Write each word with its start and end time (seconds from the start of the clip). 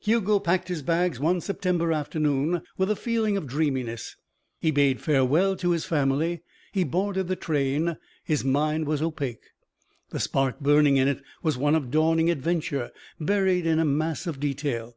Hugo 0.00 0.38
packed 0.38 0.68
his 0.68 0.82
bags 0.82 1.18
one 1.18 1.40
September 1.40 1.94
afternoon, 1.94 2.60
with 2.76 2.90
a 2.90 2.94
feeling 2.94 3.38
of 3.38 3.46
dreaminess. 3.46 4.16
He 4.60 4.70
bade 4.70 5.00
farewell 5.00 5.56
to 5.56 5.70
his 5.70 5.86
family. 5.86 6.42
He 6.72 6.84
boarded 6.84 7.26
the 7.26 7.36
train. 7.36 7.96
His 8.22 8.44
mind 8.44 8.86
was 8.86 9.00
opaque. 9.00 9.44
The 10.10 10.20
spark 10.20 10.60
burning 10.60 10.98
in 10.98 11.08
it 11.08 11.22
was 11.42 11.56
one 11.56 11.74
of 11.74 11.90
dawning 11.90 12.30
adventure 12.30 12.90
buried 13.18 13.64
in 13.64 13.78
a 13.78 13.86
mass 13.86 14.26
of 14.26 14.38
detail. 14.38 14.94